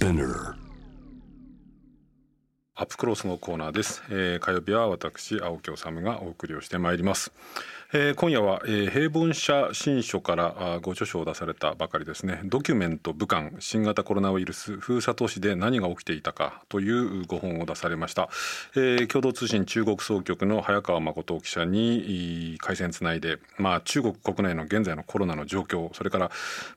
[0.00, 0.59] Spinner
[2.80, 7.30] アップクロスのコーナーです、えー火曜日は私青木治がお送りをしてまいります、
[7.92, 12.40] えー今夜は、えー平凡社新書からあご著書を出されたばかりですね。
[12.44, 18.30] ドキュメント武漢新型コロナウイルス封鎖都市で何が起きていたかというご本を出されました、
[18.74, 26.30] えー共同通信中国総局の早川誠記者にいい回線つないでまあ中国国内の現在のコロナの状況それから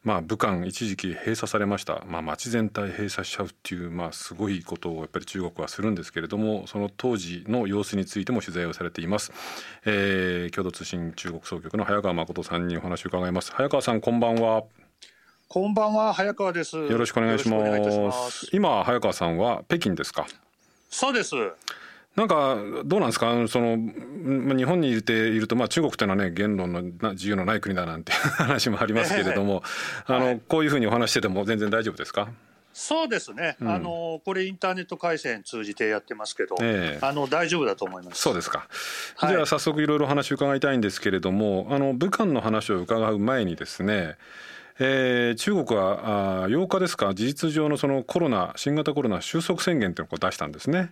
[0.04, 2.04] まあ武漢一時期閉鎖されました。
[2.10, 9.32] まあ街全体閉鎖しちゃうっていうまあすごいことをやっぱり中国はするんですけれどもその当時の様子についても取材をされています、
[9.86, 13.54] えー、共同通信中国総局の早川誠さんにお話を伺います。
[13.54, 14.64] 早川さんこんばんは。
[15.48, 16.76] こんばんは、早川です。
[16.76, 18.50] よよろしくお願いします。
[18.52, 20.26] 今早川さんは北京ですか？
[20.90, 21.36] そうです。
[22.16, 23.48] なんかどうなんですか？
[23.48, 29.64] そのまあ日本にいていると、まあ、中国というのはね言論のな自由のない国だなんて話もありますけれども、
[30.08, 32.30] あのこういうふうにお話してても全然大丈夫ですか？
[32.74, 33.56] そうですね。
[33.62, 38.22] うんあのこれインターネット回線通じてやってますけど、ええあの大丈夫だと思います。
[38.22, 38.68] そうですか、
[39.16, 44.16] はいじゃあ早速いろいろ話を伺いたいんですけれどもあの武漢の話を伺う前にですね
[44.80, 50.92] えー中国はあー8日ですか事実上のそのコロナ新型コロナ収束宣言というのを出したんですね。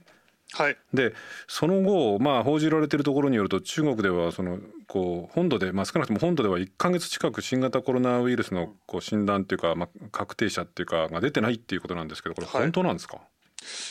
[0.54, 0.78] はい。
[0.94, 1.14] で
[1.48, 12.62] その後、まあ、報じられているところによると中国ではそのこう本土で、まあ、少なくとも本土では1か月近く新型コロナウイルスのこう診断というか、まあ、確定者っていうかが出てないっていうことなんですけどこれはい。
[12.64, 13.22] 本当なんですか、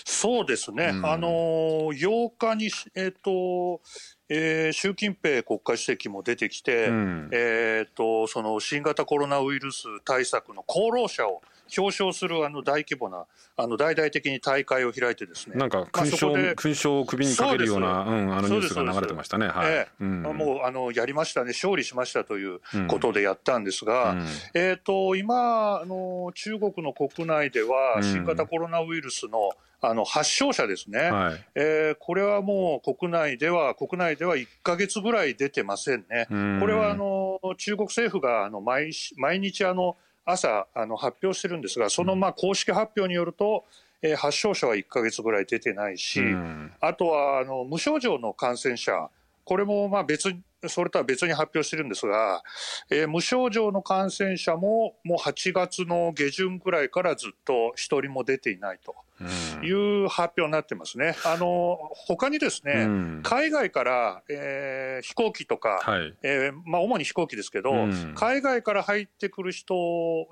[0.05, 0.93] そうですね。
[0.93, 1.07] うん。
[1.07, 1.29] あの
[1.93, 3.81] 8日にえっ、と、
[4.29, 7.31] えー習近平国家主席も出てきて、うん。
[7.33, 11.43] えっ、とその新型コロナウイルス対策の功労者を
[11.77, 13.27] 表彰するあの大規模な
[13.57, 15.57] あの大々的に大会を開いてですね。
[15.57, 19.49] なんかまあ勲章,、そこで勲章を首にかけるようなそううん、あのニュースが流れてましたね。
[19.49, 19.73] はい。
[19.73, 19.89] ええ。
[20.01, 20.23] うん。
[20.23, 24.27] もうあのやりましたね、勝利しましたということでやったんですが、うん。
[24.55, 28.03] えー、と今あの、中国の国内ではうん。
[28.03, 29.51] 新型コロナウイルスの
[29.83, 31.45] あの発症者ですね、はい。
[31.55, 36.27] えーこれはもう国内では、国内では1か月ぐらい出てませんね。
[36.31, 36.61] うん。
[36.61, 39.97] これはあの中国政府があの毎し毎日あの
[40.31, 43.65] 朝あの発表してるんですが、そのまあ公式発表によると、
[44.03, 46.73] えー発症者は1か月ぐらい出てないし、うん。
[46.81, 49.11] あとはあの無症状の感染者、
[49.45, 52.43] これもまあ別に、それとは別に発表してるんですが、
[52.91, 59.25] えー無症状の感染者ももう8月の下旬ぐらいからずっと一人も出ていないとう
[59.63, 59.67] ん。
[59.67, 59.71] い
[60.05, 61.17] う発表になってますね。
[61.25, 63.21] あの他にですね、うん。
[63.23, 66.15] 海外から、えー飛行機とか、はい。
[66.23, 68.13] えーまあ、主に飛行機ですけど、うん。
[68.15, 69.75] 海外から入ってくる人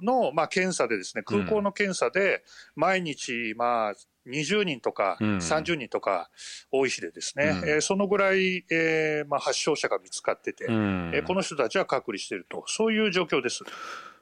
[0.02, 2.44] の、まあ、検査でですね空港の検査で
[2.76, 3.94] 毎日、まあ、
[4.28, 5.36] 20人とかうん。
[5.38, 6.30] 30人とか
[6.70, 7.68] 多い日でですね、うん。
[7.68, 11.12] えーそのぐらい、えーまあ、発症者が見つかってて、うん。
[11.14, 13.64] えーこの人たちは隔離しているとそういう状況です。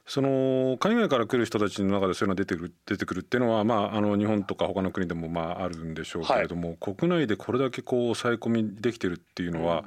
[0.07, 9.83] その海外から来る人たちの中でそういうのが出てくる出てくるっていうのは、まあ、あの日本とか他の国でもまああるんでしょうけれども、国内でこれだけこう抑え込みできてるっていうのは、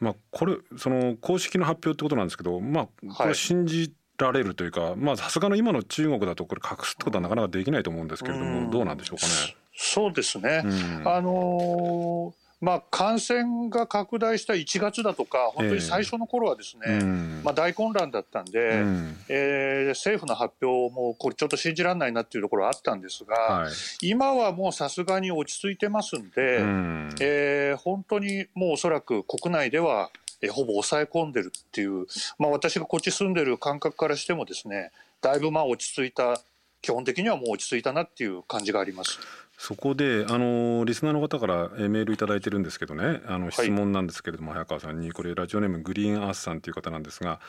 [0.00, 8.70] まあ、これその公式の発表ってことなんですけど、まあ、これ信じられるというかまあさすがの今の中国だとこれ隠すってことはなかなかできないと思うんですけれども、うん。
[8.70, 9.56] どうなんでしょうかね。
[9.76, 11.08] そうですね、うん。
[11.08, 17.40] あのーまあ、感染が拡大した1月だとか、本当に最初の頃はですね、うん。
[17.44, 19.16] まあ、大混乱だったんで、うん。
[19.28, 23.72] えー政府の発表もこれちょっと信じられないなっていうところはあったんですが、はい。
[24.02, 27.14] 今はもうさすがに落ち着いてますんで、うん。
[27.20, 32.06] えー本当にもうおそらく国内では、えほぼ抑え込んでるっていう、
[32.38, 34.90] まあ、私がこっち住んでる感覚からしてもですね
[35.20, 36.40] だいぶまあ落ち着いた
[36.80, 39.18] 基本的にはもう落ち着いたなっていう感じがあります。
[39.58, 43.22] そこであのリスナーの方からえーメールいただいてるんですけどね。
[43.26, 45.10] あの質問なんですけれども、早川さんに。
[45.10, 47.40] これラジオネームグリーンアースさんという方なんですが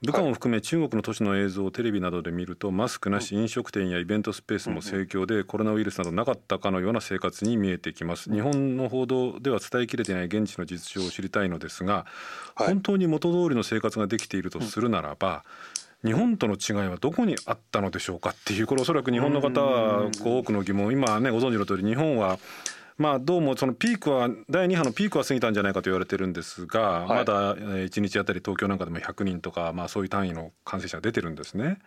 [0.00, 8.30] 武漢を含め中国の都市の映像をテレビなどで見るとマスクなし飲食店やイベントスペースも盛況でコロナウイルスなどなかったかのような生活に見えてきます。
[8.30, 12.06] 日本の報道では伝えきれていない現地の実情を知りたいのですが、
[12.54, 12.66] はい。
[12.68, 15.44] 本当に元通りの生活ができているとするならば、
[16.04, 22.38] 日本との違いはどこにあったのでしょうかっていうこれおそらく日本の方は多くの疑問今ねご存知の通り日本は
[22.98, 27.08] まあどうもそのピークは第2波のピークは過ぎたんじゃないかと言われてるんですが、はい。
[27.08, 31.78] まだ1日あたり東京なんかでも100人とかまあそういう単位の感染者が出てるんですね。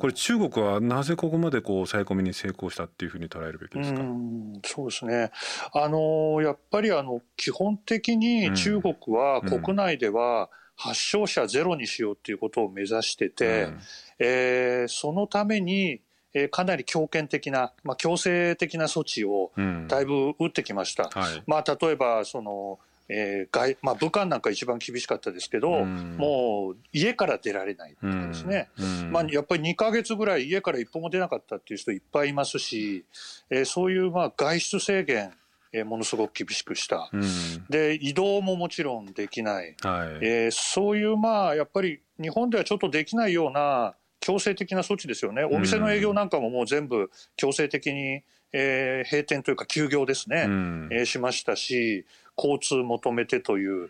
[0.00, 4.00] これ中国はなぜここまでこう抑え込みに成功したっていうふうに捉えるべきですか？
[4.00, 5.30] うんそうですね、
[5.74, 13.80] あのやっぱりあの基本的に中国はうん国内では発症者ゼロにしようということを目指してて、うん。
[14.18, 16.00] えーそのために、
[16.34, 19.86] えーかなり強権的な、まあ、強制的な措置をうん。
[19.88, 21.10] だいぶ打ってきました。
[21.12, 21.42] はい。
[21.46, 22.78] まあ、例えばその、
[23.08, 26.16] えー外まあ、武漢なんか一番厳しかったですけど、うん。
[26.16, 29.12] もう家から出られないとかですね、うん。
[29.12, 33.04] まあ、やっぱり2ヶ月ぐらい家から一歩も出なかったっていう人いっぱいいますし、
[33.50, 35.32] えーそういうまあ外出制限、
[35.72, 37.08] えーものすごく厳しくした。
[37.12, 37.22] うん。
[37.68, 40.18] で移動ももちろんできない、はい。
[40.20, 48.22] えーそういうまあやっぱり日本ではちょっとできないような強制的な措置ですよね、お店の営業なんかももう全部強制的に、
[48.52, 50.88] えー閉店というか休業ですね、うん。
[50.92, 53.88] えーしましたし、交通求めてという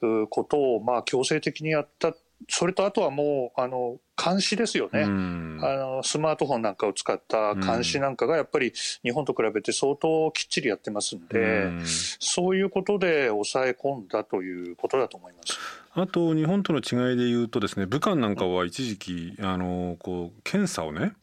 [0.00, 2.14] うことをまあ強制的にやった、
[2.48, 5.02] それとあとはもうあの監視ですよね。
[5.02, 15.58] うんあのスマートフォンなんかを使った監視なんかがやっぱり日本と比べて相当きっちりやってますんで、うんそういうことで抑え込んだということだと思います。
[15.92, 21.14] あと日本との違いで言うとですね武漢なんかは一時期あのこう検査をね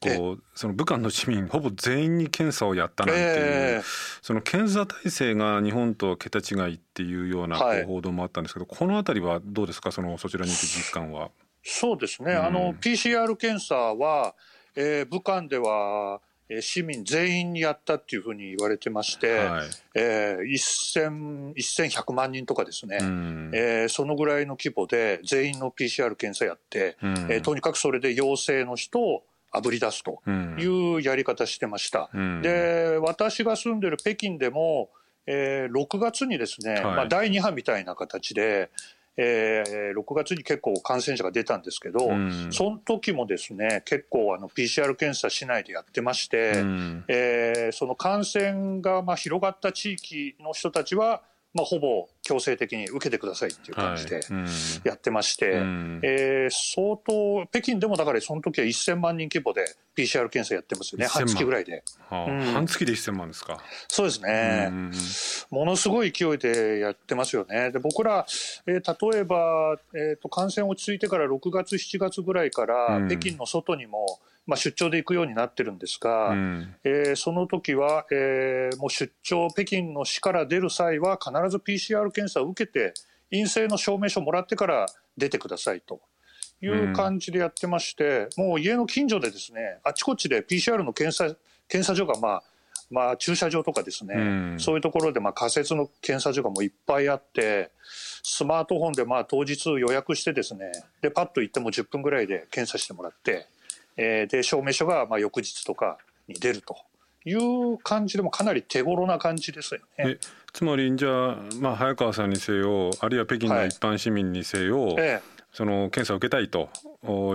[0.00, 3.82] こうその武漢の市民ほぼ全員に検査をやったなんていう、え
[4.22, 9.90] その検査体制が日本とは桁違いっていうような報道もあったんですけど、この辺りはどうですか？
[9.90, 11.30] そのそちらに行く実感は。
[11.62, 12.44] そうですね、うん。
[12.46, 14.34] あの PCR 検査は、
[14.76, 19.68] えー武漢では、えー市民全員にやったっていうふうに言われてまして、はい。
[19.94, 23.50] えー、1000 1100万人とかですね、うん。
[23.52, 27.10] えーそのぐらいの規模で全員の PCR 検査やって、うん。
[27.30, 30.56] えーとにかくそれで陽性の人をあぶり出すとうん。
[30.58, 32.10] いうやり方してました。
[32.12, 32.42] うん。
[32.42, 34.90] で私が住んでる北京でも、
[35.26, 36.84] えー6月にですね、はい。
[36.84, 38.70] まあ、第2波みたいな形で、
[39.16, 42.48] えー6月に結構感染者が出たんですけど、うん。
[42.52, 47.04] その時もですね結構あの PCR 検査市内でやってまして、うん。
[47.08, 51.22] えーその感染がまあ広がった地域の人たちは、
[51.54, 54.46] まあ、ほぼ強制的に受けてくださいっていう感じでうん。
[54.84, 56.00] やってまして、うん。
[56.04, 59.64] えー相当、北京でもだからその時は1000万人規模で
[59.96, 61.10] PCR 検査やってますよね、1000万。
[61.10, 61.82] 半月ぐらいで。
[62.10, 62.30] はあ。
[62.30, 62.40] うん。
[62.52, 63.58] 半月で1000万ですか。
[63.88, 64.92] そうですね、うん
[65.50, 67.70] ものすごい勢いでやってますよね。
[67.70, 68.26] で僕ら、
[68.66, 73.08] えー例えば、えーと、感染落ち着いてから6月、7月ぐらいから、うん。
[73.08, 76.74] 北京の外にも、まあ、出張で行くようになってるんですが、うん。
[76.84, 82.94] えーその時は、えーもう出張、北京の市から出る際は、必ず PCR 検査を受けて、
[83.30, 84.86] 陰性の証明書もらってから
[85.16, 86.00] 出てくださいと
[86.60, 91.36] いう感じでやってまして、もう家の近所でですね、あちこちで PCR の検査
[91.68, 92.42] 検査所が、まあ
[92.90, 97.70] まあ、駐車場とかですね、うんそういうところでまあ仮設の検査所がもういっぱいあって、
[98.22, 100.72] スマートフォンでまあ当日予約してですね、
[101.02, 103.46] でパッと行っても10分ぐらいで検査してもらって、
[103.96, 106.76] えーで証明書がまあ翌日とかに出ると
[107.24, 110.18] いう感じでもかなり手頃な感じですよね。
[110.48, 115.20] えつまりじゃあ、まあ、早川さんにせよあるいは北京の一般市民にせよ、え
[115.52, 116.68] その検査を受けたいと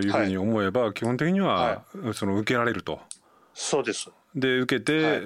[0.01, 1.83] いうふうに思えば、基本的には、
[2.13, 2.99] その受けられると。
[3.01, 3.15] え
[3.53, 4.09] そうです。
[4.35, 5.13] で受けて、はい。
[5.15, 5.17] え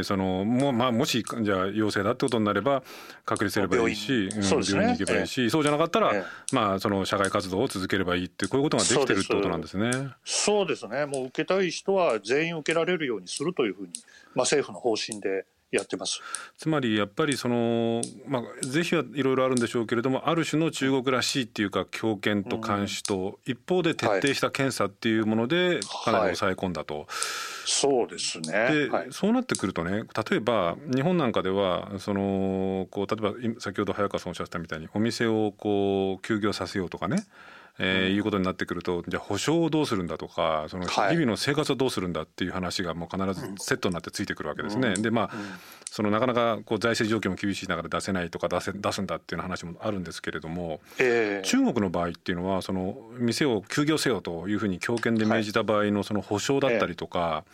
[0.00, 2.82] ーそのも,、まあ、もしじゃあ陽性だってことになれば
[3.24, 4.42] 隔離すればいいし、病院。
[4.42, 4.80] そうですね。
[4.80, 6.54] 病院に行けばいいし、そうじゃなかったら、ええ。
[6.54, 9.90] まあ、その社会活動を続ければいいってこういうことができてるってことなんですね。
[10.24, 11.06] そうですね。
[11.06, 13.88] もう受けたい人は全員受けられるようにするというふうに、
[14.34, 16.20] まあ、政府の方針でやってます。
[16.58, 27.06] つまりやっぱりその、まあ、是非はいろいろあるんでしょうけれどもある種の中国らしいっていうか強権と監視と、一方で徹底した検査っていうものでかなり抑え込んだと。
[27.66, 28.52] そうですね。
[28.72, 37.24] で、はい、そうなってくるとね例えば日本なんかではそのこう例えば今先ほど早川さんおっしゃったみたいにお店をこう休業させようとかね
[37.78, 41.16] えーいうことになってくるとじゃあ保証をどうするんだとかその日はい。
[41.16, 44.94] 々の生活をどうするんだっていう話がもう必ずセットになってついてくるわけですね。
[44.96, 45.02] うん。
[45.02, 45.40] でまあ、うん。
[45.90, 51.46] そのなかなかこう財政状況も厳しい中で出せないとか出せ出すんだっていう話もあるんですけれどもええ。
[51.46, 57.44] 中国の場合っていうのはその店を休業せよというふうに強権で命じた場合のその保証だったりとか、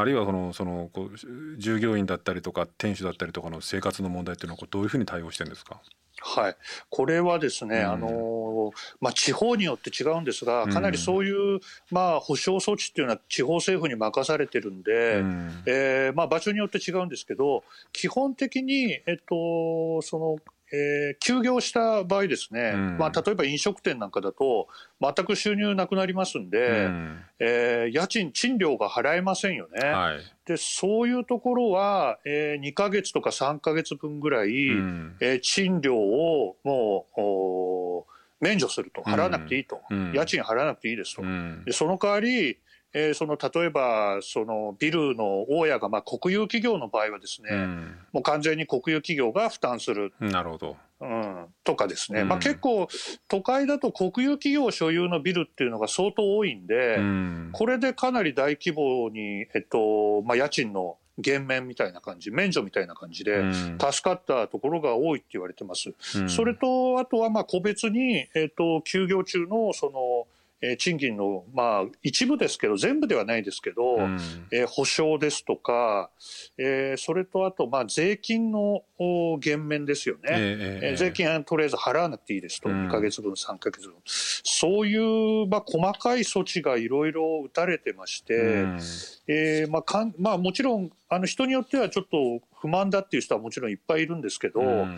[0.00, 5.80] あるいはこのそのこう従業員だったりとか店主だったりとかの生活の問題っていうのはどういうふうに対応してるんですか？
[6.22, 6.56] はい、
[6.90, 7.84] これはですね、うん。
[7.86, 15.62] あのまあ、地方によって違うんですが、かなりそういう、まあ、保障措置っていうのは地方政府に任されてるんで、うん。
[15.66, 20.36] えーまあ、場所によって違うんですけど、基本的に、えっと、その、
[20.72, 22.98] えー休業した場合ですね、うん。
[22.98, 24.68] まあ、例えば飲食店なんかだと、
[25.00, 27.24] 全く収入なくなりますんで、うん。
[27.38, 29.88] えー家賃、賃料が払えませんよね。
[29.88, 30.18] はい。
[30.46, 35.16] でそういうところは、えー2ヶ月とか3ヶ月分ぐらい、うん。
[35.20, 38.06] えー賃料をもうお
[38.40, 40.12] 免除すると、払わなくていいと、うん。
[40.14, 41.62] 家賃払わなくていいですと、うん。
[41.64, 42.58] でその代わり、
[42.92, 47.98] えーその例えばそのビルの大家が、まあ、国有企業の場合はですね、うん。
[48.12, 50.76] もう完全に国有企業が負担する、なるほど。
[51.00, 52.28] うん、とかですね、うん。
[52.28, 52.88] まあ、結構、
[53.28, 57.50] 都会だと国有企業所有のビルっていうのが相当多いんで、うん。
[57.52, 63.78] これでかなり大規模に、えっとまあ、家賃の減免みたいな感じ免除みたいな感じで、うん。
[63.78, 65.92] 助かったところが多いって言われてます。
[66.16, 66.28] うん。
[66.28, 70.26] それとあとはまあ個別に、えー、と休業中のその、
[70.62, 74.18] えー賃金のまあ一部ですけど全部ではないですけど、うん。
[74.52, 76.10] えー保証ですとか、
[76.58, 80.20] えーそれとあとまあ税金のお減免ですよね。
[80.24, 82.88] えええええー税金はとりあえず払わなくていいですと、うん。
[82.88, 88.80] 2か月分、3か月分、そういう、まあ、細かい措置がいろいろ打たれてまして、うん。
[89.28, 94.96] えーまあかんまあ、もちろんあの人によってはちょっと不満だっていう人はもちろんいっぱいいるんですけど、うん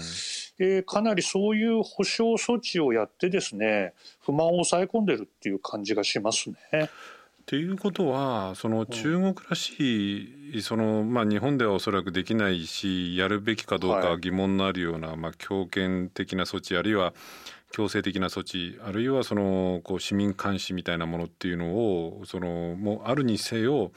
[0.59, 3.95] えーかなりそういう保証措置をやってですね
[4.25, 6.57] 不満を抑え込んでるっていう感じがしますね。
[7.43, 17.13] っていうことはその中国らしい、そのまあ、日本ではおそらくできないしやるべきかどうかはい疑問のあるような、まあ、強権的な措置あるいは
[17.73, 23.91] 強制的な措置あるいはそのこう市民監視みたいなものっていうのをそのもうあるにせよ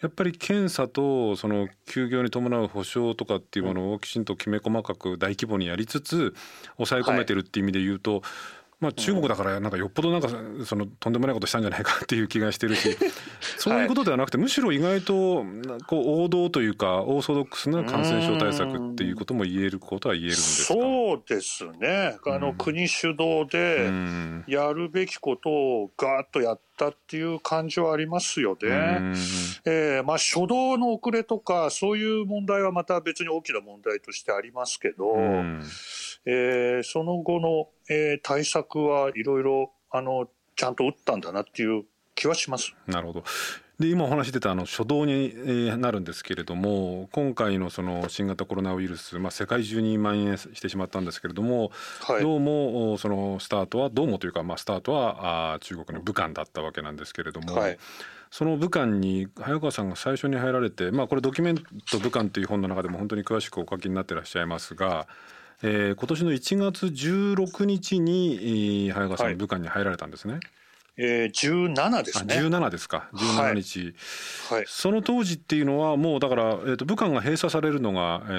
[0.00, 6.34] やっぱり検査とその休業に伴う補償とかっていうものをきちんときめ細かく大規模にやりつつ
[6.76, 8.22] 抑え込めてるっていう意味で言うと、
[8.78, 10.28] まあ、中国だからなんかよっぽどなんか
[10.66, 12.94] そのとんでもないことしたんじゃないかっていう気がしてるし
[13.56, 20.74] そういうことではなくてむしろ意外となこう王道というかオーソドックスな感染症対策っていうことも言えることは言えるんですか？
[20.74, 22.18] そうですね。
[22.26, 22.56] あの、うん。
[22.56, 24.44] 国主導で、うん。
[24.46, 28.68] やるべきことをガーッとやったっていう感じはありますよね。
[28.68, 29.14] うん。
[29.64, 35.62] えーまあ、初動の遅れとかそういう問題はまた別に大きな問題としてありますけど、うん
[36.26, 42.74] えーその後の、えー対策はいろいろあのちゃんと打ったんだなっていう気はします。
[42.86, 43.24] なるほど。
[43.78, 57.78] で今お話出たあの初動にえーなるんですけれども今回のその新型コロナウイルス、まあ、世界中に蔓延してしまったんですけれども、はい、どうもおそのスタートはどうもというか、まあ、スタートはあー中国の武漢だったわけなんですけれども、はい
[58.28, 61.56] その武漢に早川さんが最初に入られて、まあ、これ「ドキュメン
[61.90, 65.06] ト武漢」という本の中でも本当に詳しくお書きになってらっしゃいますが、
[65.62, 70.42] えー今年の1月16日にえー早川さんはい武漢に入られたんですね。
[70.98, 72.34] えー、17であすね。
[72.36, 73.08] 17ですか。
[73.12, 73.94] 17日、
[74.50, 74.64] はい。
[74.66, 78.32] その当時っていうのはもうだから、えー、と武漢が閉鎖されるのが、え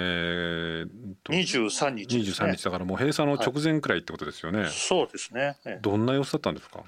[0.86, 0.88] ー
[1.24, 2.50] と23日ですね。
[2.50, 5.58] 23日だからもう閉鎖の直前くらいってことですよね、そうですね。
[5.66, 6.84] えーどんな様子だったんですか？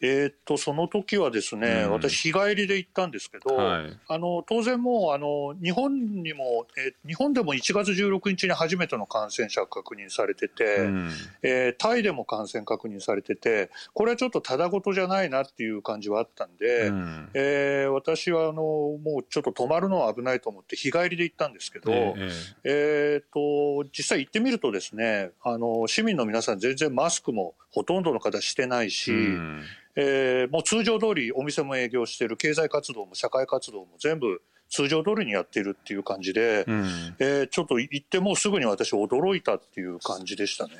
[0.00, 1.92] えーっとその時はですね、うん。
[1.92, 3.96] 私日帰りで行ったんですけど、はい。
[4.08, 11.10] あの当然もうあの日本にも、えー日本でも1月16日に初めての感染者が確認されてて、うん。
[11.42, 17.30] えータイでも感染確認されててこれはちょっとただごとじゃないなっていう感じはあったんで、うん。
[17.34, 22.30] えー私はあのもうちょっと泊まるのは危ないと思って日帰りで行ったんですけど、ええ。
[22.64, 29.62] えー、と実際行ってみるとですねあの市民の皆さん全然マスクもほとんどの方してないし、うん。
[29.96, 36.84] えーもう通常通りお店も営業してる経済活動も社会活動も全部通常通りにやってるっていう感じで、うん。
[37.18, 40.74] えーちょっと行ってもうすぐに私驚いたっていう感じでしたね。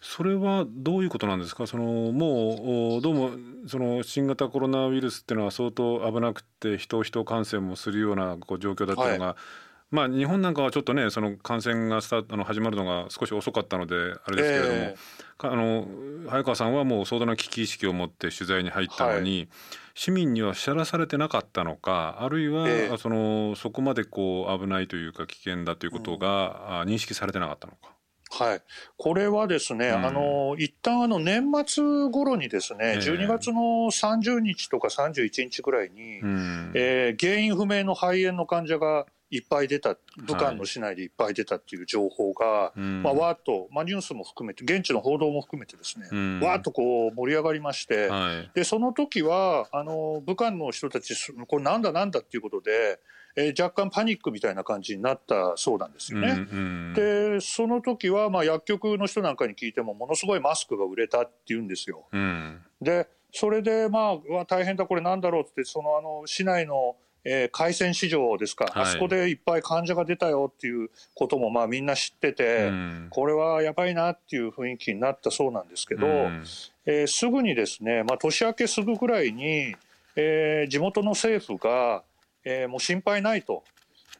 [0.00, 1.66] それはどういうことなんですか？
[1.66, 3.30] そのもうおどうも
[3.68, 9.36] その新型コロナウイルスっていうのは相当危なくて人人感染もするようなこう状況だったのが、
[9.90, 14.96] まあ日本なんかはちょっとねその感染がスタートあの始まるのが少し遅かったのであれですけれども、え
[15.38, 15.86] かあの
[16.28, 19.48] 早川さんはもう相当な危機意識を持って取材に入ったのに、
[19.94, 22.96] 市民には知らされてなかったのかあるいは、ええ。
[22.98, 27.96] そのそこまでこう危ないというか危険だということが、あ認識されてなかったのか。
[28.28, 28.62] はい、
[28.98, 30.06] これはですね、うん。
[30.06, 32.98] あの一旦あの年末頃にですね、ええ。
[32.98, 36.72] 12月の30日とか31日ぐらいに、うん。
[36.74, 43.02] えー原因不明の肺炎の患者がいっぱい出た、武漢の市内でいっぱい出たっていう情報が、うん。
[43.02, 46.40] まあ、わーっと、まあ、ニュースも含めて、現地の報道も含めてですね、うん。
[46.40, 48.50] わーっとこう盛り上がりまして、はい。
[48.54, 53.00] でその時はあの武漢の人たち、すこれなんだなんだっていうことで、
[53.36, 56.28] えー若干パニックみたいな感じになったそうなんですよね。
[56.30, 56.40] うんう
[56.92, 56.94] ん。
[56.94, 62.06] でその時はまあ薬局の人なんかに聞いてもものすごいマスクが売れたって言うんですよ。
[62.12, 62.62] うん。
[62.80, 66.96] でそれでまあ大変だこれなんだろうってそのあの市内の、
[67.28, 68.82] えー海鮮市場ですか、はい。
[68.84, 73.06] あそこでいっぱい患者が出たよっていうこともまあみんな知ってて、うん。
[73.10, 76.44] これはやばいなっていう雰囲気になったそうなんですけど、うん。
[76.86, 79.74] えーすぐにですね、まあ、年明けすぐぐらいに、
[80.14, 82.04] えー地元の政府が、
[82.44, 83.64] えーもう心配ないと。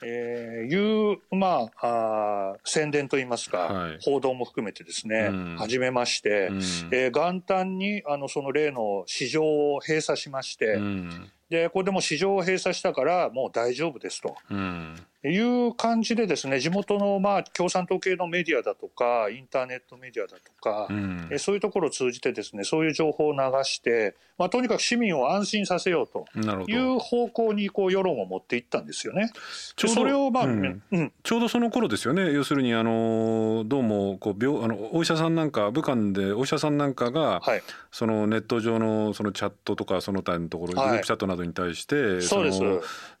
[0.03, 3.97] えーいう、まあ、あー宣伝といいますか、はい。
[4.01, 5.55] 報道も含めてですね、うん。
[5.57, 6.57] 始めまして、うん。
[6.91, 14.35] えー元旦にあのその例の市場を閉鎖しまして、うんでこれでも市場を閉鎖したからもう大丈夫ですと。
[14.49, 26.25] うんいう感じでですね地元のまあ共産党系のメディアだとかインターネットメディアだとか、うん、えそういうところを通じてですねそういう情報を流して、まあ、とにかく市民を安心させようと
[26.69, 29.31] いう方向にこう世論を持っていったんですよね。
[29.75, 32.31] ちょうどそれを、まあ、うん、うん、ちょうどその頃ですよね。
[32.31, 42.61] 要するにあのどうもこう病あのお医者さんなんか武漢でお医者さんなんかが、はい、そのネット上のそのチャットとかその他のところ、グループチャットなどに対して、そうです。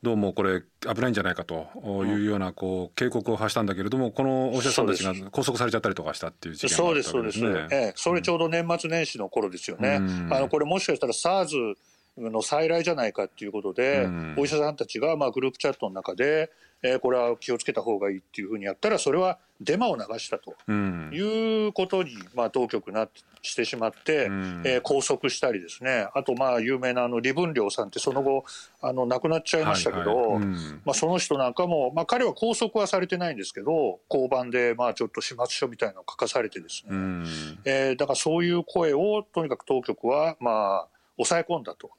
[0.03, 1.67] どうもこれ危ないんじゃないかと
[2.05, 7.13] いうようなこう警告を発したんだけれどもこのお医者さんたちが拘束されちゃったりとかしたっていう事件があったわけですね。
[7.13, 9.95] そうですそうです、ええ、それちょうど年末年始の頃ですよね。
[10.29, 11.75] あのこれもしかしたら SARS
[12.17, 16.51] の再来じゃないかっていうことで、お医者さんたちがまあグループチャットの中で
[16.83, 23.07] えー、これは気をつけた方がいいっていうふうにやったらそれはデマを流したということに、まあ、当局な
[23.41, 26.07] してしまって、うん、えー、拘束したりですね。
[26.13, 28.45] あとまあ有名なあの李文亮さんってその後
[28.81, 30.35] あの亡くなっちゃいましたけど、はいはい。
[30.35, 30.53] うん、
[30.85, 37.25] まあ、その人なんかも、まあ、彼は拘束はされてないんですけど交番でまあちょっと始末書みたいなのを書かされてですね、うん、
[37.65, 41.89] えー、だからそういう声をとにかく当局はまあ抑え込んだと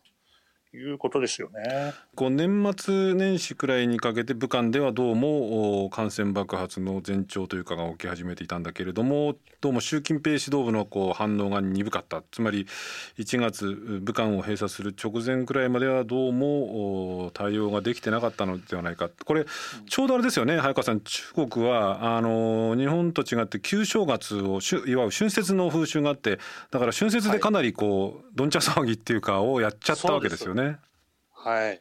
[0.74, 1.94] いうことですよね。
[2.14, 12.66] こう年末年始くらいにかけて武漢ではどうも感染爆発の前兆というかが起き始めていたんだけれどもどうも習近平指導部のこう反応が鈍かったつまり
[13.18, 19.46] 1月武漢を閉鎖する直前くらいまではどうも対応ができてなかったのではないかこれ
[19.88, 26.38] ちょうどあれですよね早川さん中国はあの日本と違って旧正月をいわゆる春節の風習があって
[26.70, 30.57] だから春節でかなりこう、どんちゃ騒ぎっていうかをやっちゃったわけですよね。
[31.32, 31.80] はい。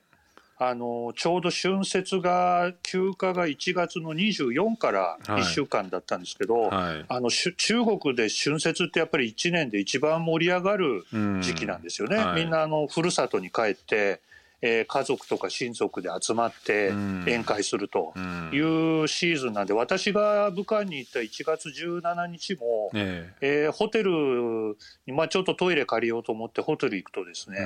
[0.60, 6.72] あのちょうど春節が休暇が1月の24から1週間だったんですけど、はい。
[6.72, 7.54] はい、あの中
[7.86, 11.06] 国で春節ってやっぱり1年で一番盛り上がる
[11.42, 12.18] 時期なんですよね。
[12.18, 14.20] はい、みんなあのふるさとに帰って
[14.62, 18.14] えー、家族とか親族で集まって宴会すると
[18.52, 18.58] い
[19.04, 23.70] うシーズンなんで、私が武漢に行った1月17日も、ええ。
[23.70, 27.60] ー、ホテルに、まあ、ちょっとトイレ借りようと思ってホテル行くとですね、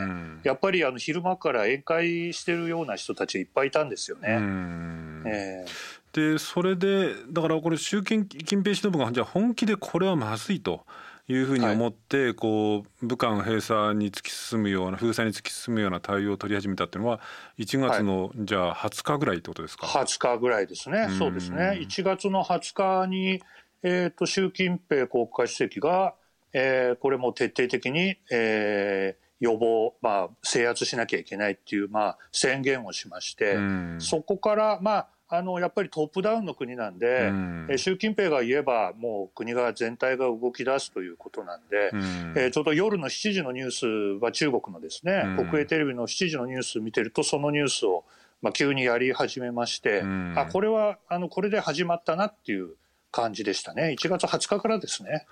[0.43, 4.39] やっぱりあの昼間から宴会してるような人たちいっぱいいたんですよね。
[5.25, 10.85] えー、でそれでだからこれ習近平指導部がじゃあ本気でこれはまずいと。
[11.27, 11.33] い。
[11.35, 17.19] うふうに思って、こう武漢閉鎖に突き進むような封鎖に突き進むような対応を取り始めたっていうのは
[17.57, 21.07] 1月の、じゃあ20日ぐらいってことですか？20日ぐらいですね。
[21.17, 21.79] そうですね。
[21.81, 23.41] 1月の20日に、
[23.83, 26.15] えーと、習近平国家主席が、
[26.53, 33.57] えー、これも徹底的に、えー、予防、まあ、制圧しなきゃいけないっていう、まあ、宣言をしまして、
[33.99, 41.99] そこから、まあ、あのやっぱりトップダウンの国なんで、うん、え習近平が言えばもう国が全体が動き出すということなんで、うん、
[42.35, 48.03] えー、ちょうど夜の7時のニュースは中国のですね、うん、国営テレビの7時のニュース見てるとそのニュースを、
[48.41, 52.71] まあ、急にやり始めまして、うん、あこれはあのこれで始まったなっていう
[53.09, 53.95] 感じでしたね。
[53.97, 55.25] 1月20日からですね。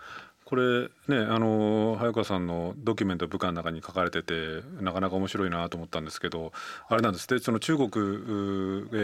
[0.49, 6.53] これねあの早川さんのドキュメント部下の中に書かれててなかなか面白いなと思ったんですけど
[6.87, 7.37] あれなんですって？
[7.37, 7.97] その中国、え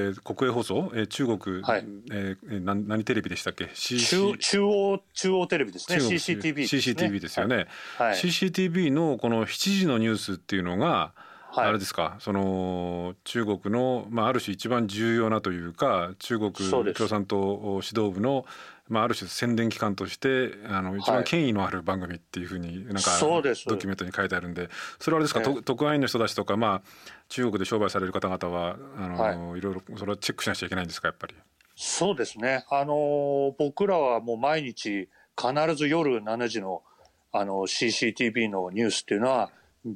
[0.09, 5.97] ー、国営放送、えー、中国、はい、えー、何何テレビでしたっけ、中中央中央テレビですね。
[5.97, 6.81] CCTV ですね。
[6.81, 7.67] CCTV ですよね、
[7.99, 8.07] はい。
[8.07, 11.11] はい、CCTV のこの7時のニュースっていうのが
[11.55, 12.17] あれですか？
[12.19, 18.45] その中国の、まあ、ある種一番重要なというか中国共産党指導部の
[18.87, 24.69] まあ、ある種宣伝機関としてあの一番権威のある番組っていうふうになんかドキュメントに書いてあるんで
[24.99, 26.81] それはあれですか、えー、特派員の人たちとか、まあ、
[27.29, 31.33] 中国で商売される方々はあの、はい、いろいろそれはチェックしなくちゃいけないんですかやっぱり？
[31.75, 32.63] そうですね。
[32.69, 36.83] あの僕らはもう毎日必ず夜7時の
[37.31, 39.51] あの CCTV のニュースっていうのは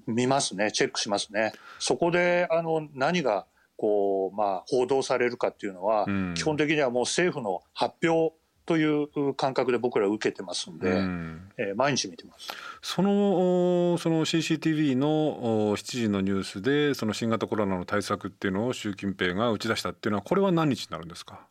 [0.08, 0.72] 見ますね。
[0.74, 1.54] チェックしますね。
[1.80, 3.46] そこであの何が
[3.78, 8.36] こう、まあ、報道されるかっていうのは、うん、基本的にはもう政府の発表
[8.70, 12.50] という感覚で僕ら受けてますんで、うん、えー、毎日見てます。
[12.84, 21.48] そのその CCTV の7時のニュースでその新型コロナの対策っていうのを習近平が打ち出したっていうのはこれは何日になるんですか？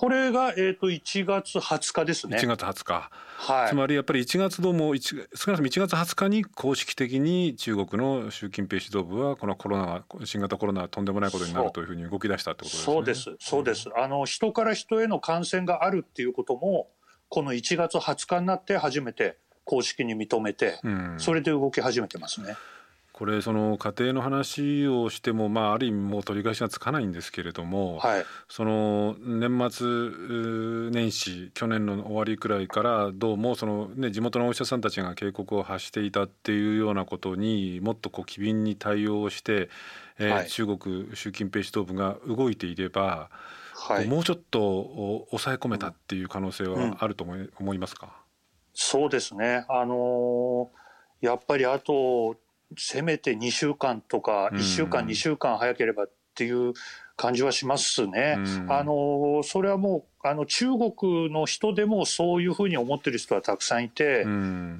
[0.00, 2.38] これが、えーと、1月20日ですね。
[2.38, 12.94] 1月20日、はい、つまりやっぱり1月どうも少なくとも1月20日に公式的に中国の習近平指導部はこのコロナ新型コロナはとんでもないことになるというふうに動き出したってことですね。
[12.94, 13.36] そうです。
[13.38, 16.88] そうです、あの人から人への感染があるっていうことも
[17.28, 22.56] この1月20日になって初めて公式に認めて、うん、それで動き始めてますね。
[23.20, 39.68] これその家庭の話をしても、まあ、ある意味もう取り返しがつかないんですけれども、はい、その年末年始去年の終わりくらいからどうもその、ね、地元のお医者さんたちが警告を発していたっていうようなことにもっとこう機敏に対応して、
[40.18, 43.28] えー、はい、中国習近平指導部が動いていれば
[43.74, 48.14] はい、もうちょっと抑え込めたっていう可能性はあると思い,、思いますか？
[48.72, 52.36] そうですね、あのー、やっぱりあと
[52.76, 56.72] せめて2週間とか1週間、2週間早ければっていう
[57.16, 58.38] 感じはしますね。
[58.68, 64.24] あのそれはもうあの中国の人でもそういうふうに思ってる人はたくさんいて、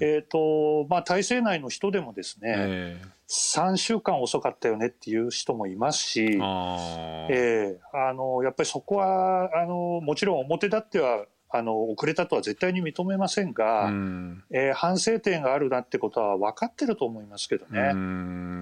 [0.01, 17.93] えっ、とまあ体制内の人でもですね、えー、3週間遅かったよねっていう人もいますし、えー、あのやっぱりそこはあのもちろん表立ってはあの遅れたとは絶対に認めませんが、うん、えー、反省点があるなってことは分かってると思いますけどね。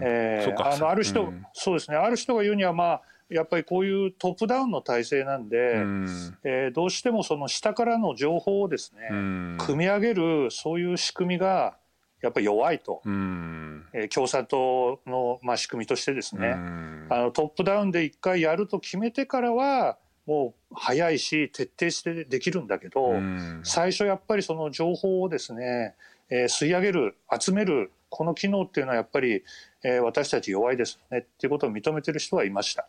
[0.03, 1.97] えー、あのある人、うん、そうですね。
[1.97, 11.77] ある人が言うにはまあやっぱりこういうトップダウンの体制なんで、うん、えー、どうしてもその下からの情報をですね、うん、組み上げるそういう仕組みが
[12.23, 25.95] やっぱり弱いと、うん、えー、共産党の、まあ、仕組みとしてですね、うん、あのトップダウンで一回やると決めてからはもう早いし徹底してできるんだけど、うん、最初やっぱりその情報をですね、
[26.29, 29.43] えー、吸い上げる集めるこの機能っていうのはやっぱり、
[29.83, 32.89] えー、私たち弱いですねっていうことを認めてる人はいました。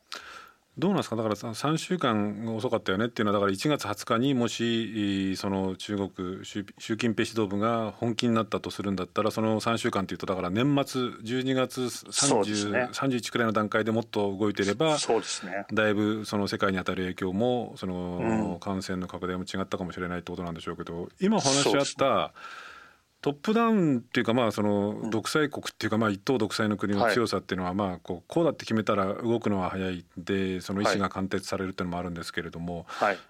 [0.79, 1.15] どうなんですか？
[1.15, 22.33] だから3週間遅かったよねっていうのはだから1月20日にもしその中国習近平指導部が本気になったとするんだったらその3週間っていうとだから年末12月30、ね、31くらいの段階でもっと動いていればそうです、ね、だいぶその世界に与える影響もその感染の拡大も違ったかもしれないってことなんでしょうけど今お話しあった、
[23.21, 32.85] トップダウンっていうかまあその独裁国っていうかまあ一党独裁の国の強さっていうのはまあこうこうだって決めたら動くのは早いでその意思が貫徹されるっていうのもあるんですけれども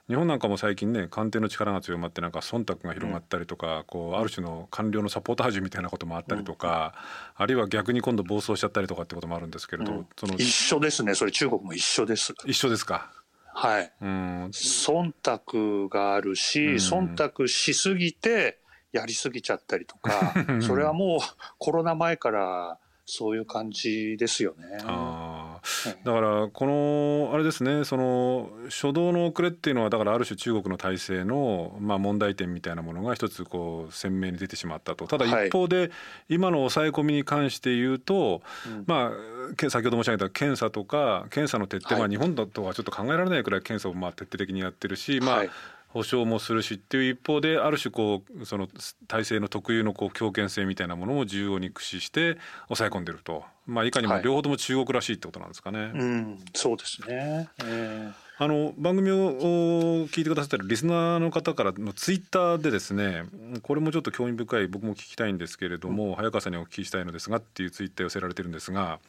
[0.08, 6.94] 日本なんかも最近ね官邸の力が強まってなんか忖度が広がったりとかこうある種の官僚のサポータージュみたいなこともあったりとか
[7.36, 12.36] あるいは逆に今度暴走しちゃったりとかってこともあるんですけれどその一緒ですねそれ中国も一緒です。
[12.46, 13.12] 一緒ですか？
[13.52, 18.60] はい、うん、忖度があるし、忖度しすぎて
[18.92, 21.20] やりすぎちゃったりとか それはもう
[21.58, 22.78] コロナ前から
[23.12, 24.78] そういう感じですよね。
[24.84, 25.62] あ
[26.04, 35.08] だからこのあれですねその初動の遅れっていうのはだからある種中国の体制のまあ問題点みたいなものが一つこう鮮明に出てしまったと。
[35.08, 35.90] ただ一方で
[36.30, 38.44] 今の抑え込みに関して言うと、
[38.86, 45.46] まあ先ほど申し上げた検査とか検査の徹底、まあ日本だとはちょっと考えられないくらい検査をまあ徹底的にやってるしまあ
[45.90, 48.68] 保証もするしっていう一方である種こうその
[49.08, 55.80] 体制の特有のこう強権性みたいなものを重要に駆使して抑え込んでると、まあ、いかにも両方とも中国らしいってことなんですかね。
[55.80, 63.26] はい、うん、そうですね、えーあの番組を聞いてくださってるリスナーの方からのツイッターでですね
[63.64, 69.00] これもちょっと興味深い僕も聞きたいんですけれども、うん、早川さんにお聞きしたいのですがっていうツイッター寄せられてるんですが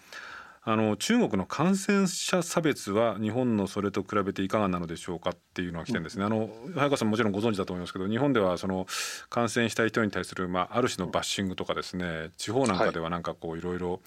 [0.62, 6.24] あの中国の感染者差別は日本のそれと比べていかがなのでしょうかっていうのが来てるんですね。
[6.24, 8.86] あの早川さんもちろんご存知だと思いますけど日本ではその
[9.30, 14.00] 感染した人に対する、まあ、ある種のバッシングとかですね地方なんかではなんかこういろいろ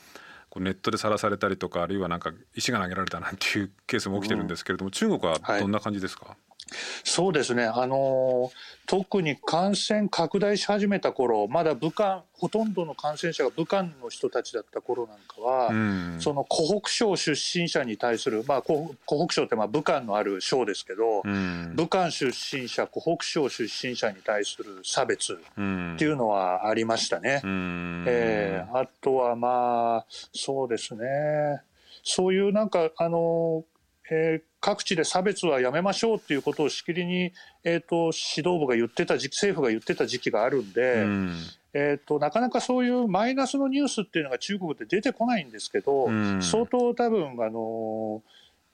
[0.58, 6.53] ネットでさらされたりとかあるいはなんか石が投げられたなんていうケースも起きてるんですけれども、中国はどんな感じですか、はい
[7.04, 8.52] そうですね、あの
[8.86, 25.62] 特に感染拡大し始めた頃まだ武漢ほとんどの感染者が武漢の人たちだった頃なんかは、うん、その湖北省出身者に対する、まあ、湖北省ってまあ武漢のある省ですけど、うん、武漢出身者湖北省出身者に対する差別って
[26.04, 27.42] いうのはありましたね。
[27.44, 31.62] うん、えー、あとはまあそうですね。
[32.04, 33.64] そういうなんかあの
[34.10, 37.32] えー、各地で差別はやめましょうっていうことをしきりに、
[37.64, 41.38] えーと、指導部が言ってた時期政府が言ってた時期があるんで、うん、
[41.74, 48.22] えーと、なかなかそういうマイナスのニュースっていうのが中国で出てこないんですけど、うん、相当多分あの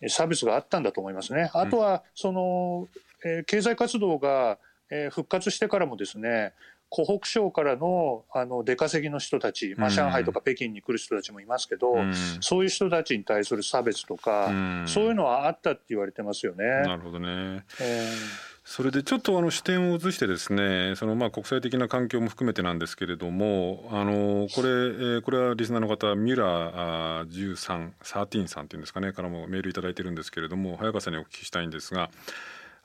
[0.08, 1.52] 差別があったんだと思いますね。
[1.54, 2.88] あとはその、
[3.24, 4.58] えー、経済活動が、
[4.89, 6.54] えー、復活してからもですね
[6.89, 16.65] 湖北省からのあの出稼ぎの人たち、まあ、上海とか北京に来る人たちもいますけど、うん、そういう人たちに対する差別とか、うん、そういうのはあったって言われてますよね。
[16.65, 32.12] なるほどね、えーそれでちょっとあの視点を移してですねそのまあ国際的な環境も含めてなんですけれどもあのこれ、えこれはリスナーの方ミュラー13、13さんっていうんですかねからもメールいただいてるんですけれども早川さんにお聞きしたいんですが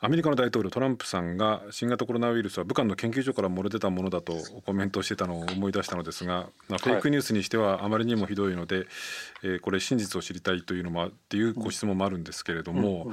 [0.01, 4.35] アメリカの大統領トランプさんが新型コロナウイルスは武漢の研究所から漏れ出たものだと
[4.67, 8.87] コメントしてたのを思い出したのですが、まあ、フェイクニュースにしてはあまりにもひどいので、はい、
[9.47, 13.13] えー、これ真実を知りたいというのもっていうご質問もあるんですけれども、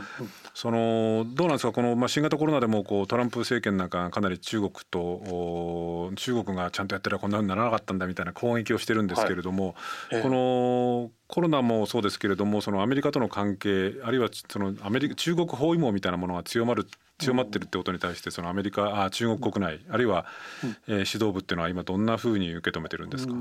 [0.53, 1.73] そのどうなんですか？
[1.73, 9.75] この、まあ、新型コロナでもこうトランプ政権なんかかなり中国と中国がちゃんとやってればこんなふうにならなかったんだみたいな攻撃をしてるんですけれども、
[10.09, 10.19] はい。
[10.19, 16.85] えー、このコロナもそうですけれどもそのアメリカとの関係あるいはそのアメリカ中国包囲網みたいなものが強まる
[17.19, 20.25] 強まってるってことに対してそのアメリカあ中国国内あるいは、
[20.63, 23.33] えー、指導部っていうのは今どんなふうに受け止めてるんですか、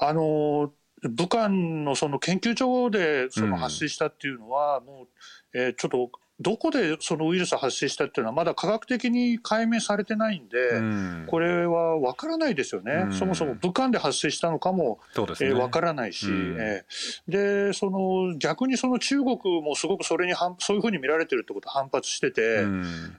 [0.00, 15.48] あの武漢のその研究所でその発生したっていうのは、もう、えー、ちょっとどこでそのウイルス発生したっていうのはまだ科学的に解明されてないんで、うん、これは分からないですよね、うん、そもそも武漢で発生したのかも、ね。
[15.48, 22.64] えー、分からないし、うん、えー、でその逆にその中国もすごくそれにそういうふうに見られてるってことを反発してて、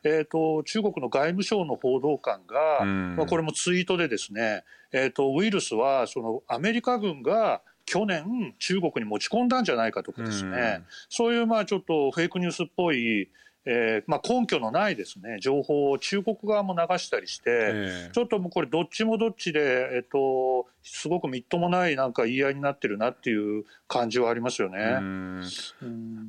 [0.03, 4.63] えーと、中国の外務省の報道官が、まあ、これもツイートでですね、
[4.93, 13.29] えーとウイルスはそのアメリカ軍が去年中国に持ち込んだんじゃないかとかですね、うん、そういうまあちょっとフェイクニュースっぽい
[13.65, 15.37] えーまあ、根拠のないですね。
[15.41, 24.99] 情報を中国側も流したりして、えー、ちょっともうこれどっちもどっちで、えっと、すごくみっともないなんか言い合いになってるなっていう感じはありますよね。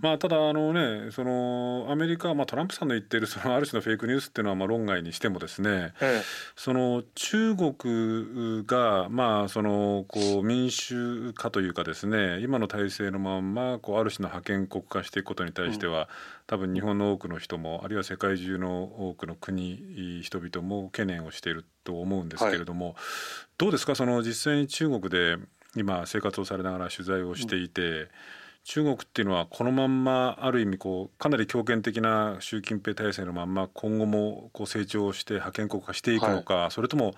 [0.03, 6.23] まあ、ただあの、ね、そのアメリカ、まあ、トランプさんの言っているそのある種のフェイクニュースっていうのはまあ論外にしてもですね、ええ、
[6.57, 16.07] その中国が、まあ、そのこう民主化というかですね今の体制のままこうある種の覇権国化していくことに対しては、うん、
[16.51, 22.95] 多分日本の多くの人もあるいは世界中の多くの国人々も懸念をしていると思うんですけれども、はい、
[23.57, 23.95] どうですか？
[23.95, 25.37] その実際に中国で
[25.77, 28.09] 今生活をされながら取材をしていて、うん、
[28.65, 37.15] 中国っていうのはこのまんまある意味こうかなり強権的な習近平体制のまんま今後もこう成長して覇権国化していくのか、はい、それとも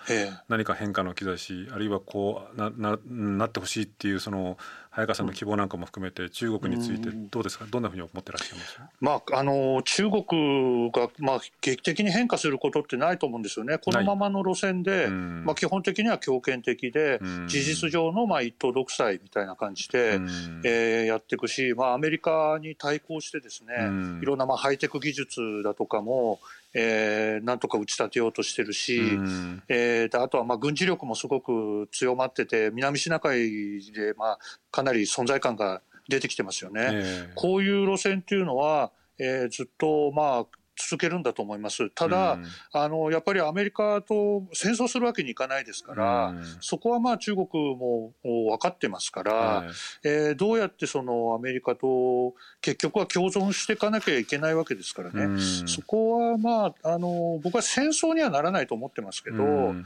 [0.49, 4.57] 何か変化の兆しあるいはこうなななってほしいっていうその
[4.91, 8.81] 早川さんの希望なんかも含めて中国についてどうですか、どんなふうに思ってらっしゃいます？
[9.01, 20.21] まあ、あの中国が、まあ、劇的に変化することってないと思うんですよね、このままの路線で、まあ、基本的には強権的で、事実上のまあ一党独裁みたいな感じで、
[20.63, 23.75] えー、やっていくし、まあ、アメリカに対抗してですね、
[24.23, 26.41] いろんなまあハイテク技術だとかも、
[26.75, 34.39] えー、なんとか打ち立てようとしてるし、うん、えー、あとはまあ軍事力もすごく強まってて南シナ海でまあ
[34.71, 36.89] かなり存在感が出てきてますよね。
[36.93, 40.47] えー、こういう路線っていうのは、えー、ずっとまあ
[40.89, 41.91] 続けるんだと思います。
[41.91, 49.69] ただ、うん、あのやっぱりアメリカと戦争するわけにいかないですから、うん、そこはまあ中国も分かってますから、はい、
[50.05, 59.85] えー、どうやってそのアメリカと結局は共存していかなきゃいけないわけですからね、うん、そこはまああの僕は戦争にはならないと思ってますけど、うん、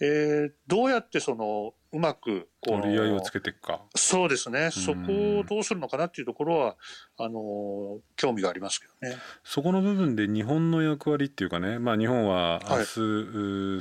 [0.00, 3.80] えー、どうやってそのうまくこ折り合いをつけていくか。
[3.94, 6.76] そうですね、そこをどうするのかなっていうところは
[7.16, 9.16] あの興味がありますけどね。
[9.42, 12.84] そこの部分で日本の役割っていうかね、まあ、日本は明日、はい、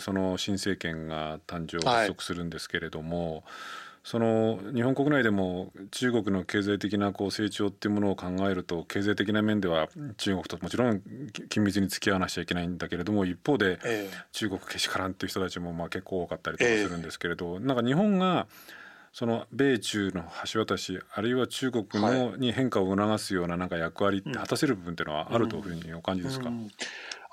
[0.01, 3.43] その新政権が誕生発足するんですけれども、はい
[4.05, 11.01] その日本国内でも中国の経済的なこう成長っていうものを考えると経済的な面では中国ともちろん
[11.49, 13.79] 緊密に付き合わなきゃいけないんだけれども一方で
[14.31, 18.45] 中国けしからんっていう人たちもまあ結構多かったりとかするんですけれど、なんか日本が
[19.11, 26.71] その米中の橋渡しあるいは中国のに変化を促すようななんか役割って果たせる部分っていうのはあるというふうにお感じですか、うんうん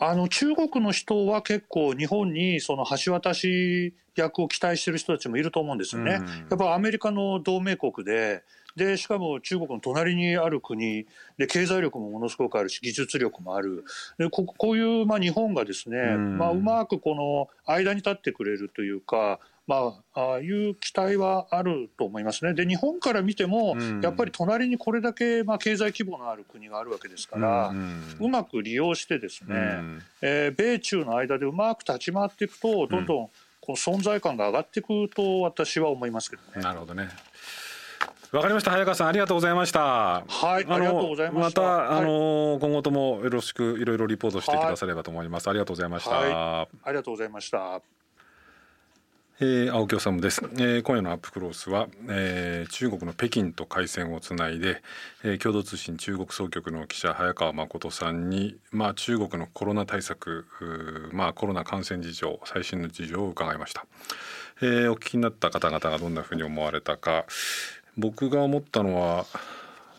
[0.04, 6.18] あの中国の人は結構日本にその橋渡し役を期待してる人たちもいると思うんですよね。
[6.20, 8.42] うん、やっぱアメリカの同盟国で
[8.76, 11.06] でしかも中国の隣にある国
[11.38, 13.84] で経済力もものすごくあるし技術力もある
[14.18, 22.52] でここういうまあ日本がですね、うん、まあ、うまくこの間に立ってくれるというかまあ、ああいう期待はあると思いますね。
[22.52, 33.30] で、日本から見ても、うん、やっぱり隣にこれだけ、まあ、経済規模のある国があるわけですから、うん、うまく利用してですね、うん、えー、米中の間でうまく立ち回っていくと、どんどん
[33.60, 36.62] この存在感が上がっていくと私は思いますけどね。
[36.62, 37.08] なるほどね。
[38.32, 38.70] わかりました。
[38.70, 39.80] 早川さんありがとうございました。
[39.80, 40.24] は
[40.58, 41.60] いありがとうございました。
[41.60, 47.82] また、あの今後ともよろしくいろいろリポートしてくださればと思います、はい、ありがとうございました、はい、ありがとうございました。
[49.38, 54.82] えー、青木治です、えー、今夜のアップクロースは、えー、中国の北京と回線をつないで、
[55.24, 60.46] えー、共同通信中国総局の記者早川誠さんに、まあ、中国のコロナ対策、
[61.12, 63.84] まあ、コロナ感染事情最新の事情を伺いました、
[64.60, 67.24] えー、お聞きになった方々がどんなふうに思われたか
[67.96, 69.26] 僕が思ったのは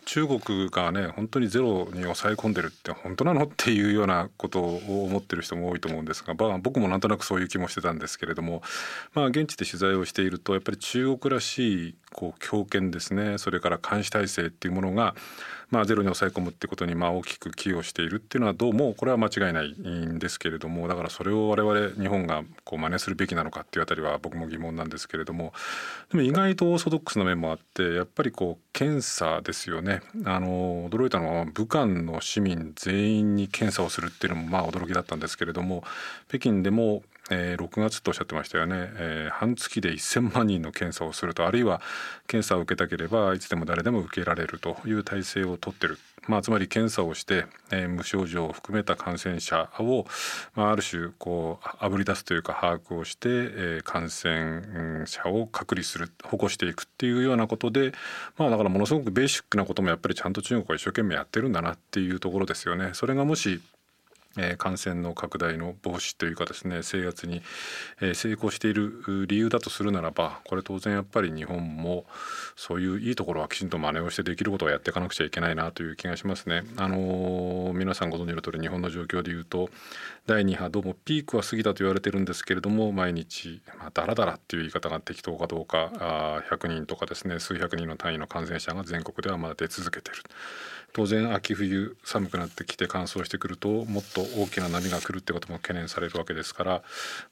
[0.06, 8.62] 中国がね本当にゼロに抑え込んでるって本当なのっていうようなことを思ってる人も多いと思うんですが、まあ、僕もなんとなくそういう気もしてたんですけれども、
[9.14, 13.38] まあ、現地で取材をしているとやっぱり中国らしいこう強権ですね。
[13.38, 15.16] それから監視体制っていうものが
[15.74, 25.52] まあ、ゼロに抑え込むってことにまあ大きく寄与しているっていうのはどうもこれは間違いないんですけれどもだからそれを我々日本がこう真似するべきなのかっていうあたりは僕も疑問なんですけれども
[26.12, 30.02] でも意外とオーソドックスな面もあってやっぱりこう検査ですよね。
[30.26, 35.84] あの驚いたのは武漢の市民全員に検査をするっていうのもまあ驚きだったんですけれども
[36.28, 37.02] 北京でも
[37.34, 41.82] えー、6月とおっしゃってましたよね、えー、半月で1,000万人の検査をするとあるいは
[42.28, 50.06] 検査を受けたければいつでも誰でも受けられるという体制をとってる、まあ、つまり検査をして、えー、無症状を含めた感染者を、
[50.56, 57.94] まあ、ある種こうあぶり出すというか把握をして、えー、感染者を隔離する保護していくっていうようなことで、
[58.38, 62.92] まあ、だからものすごくベーシックなこともやっぱりちゃんと中国は一生懸命やってるんだなっていうところですよね。
[62.94, 63.62] それがもし
[64.38, 67.42] え感染の拡大の防止というかですね制圧に、
[68.02, 72.06] え成功している理由だとするならばこれ当然やっぱり日本も
[72.56, 76.64] そういういいところはきちんと真似をしてできることをやっていかなくちゃいけないなという気がしますね。
[76.78, 79.70] あのー、皆さんご存知の通り日本の状況でいうと
[80.26, 90.18] 第2波どうもピークは過ぎたと言われてるんですけれども毎日、まあ、だらだらっていう言い方が適当かどうかあ100人とかですね数百人の単位の感染者が全国ではまだ出続けてる。
[90.94, 96.84] 当然秋冬寒くなってきて乾燥してくるともっと大きな波が来るってことも懸念されるわけですから、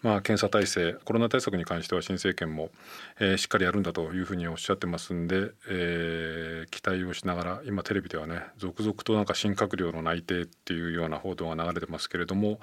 [0.02, 2.71] まあ、検査体制コロナ対策に関しては新政権も、
[3.19, 12.60] えー、しっかりやるんだというふうにおっしゃってますんで、えー、期待をしながら今テレビではね続々となんか新閣僚の内定っていうような報道が流れてますけれども、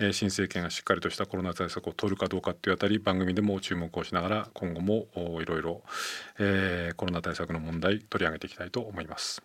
[0.00, 5.08] えー、新政権がしっかりとしたコロナ対策を取るかどうかっていうあたり番組でも注目をしながら今後も
[5.42, 5.82] いろいろ
[6.96, 9.42] コロナ対策の問題取り上げていきたいと思います。